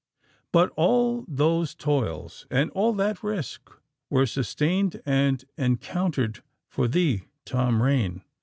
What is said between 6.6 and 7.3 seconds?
for thee,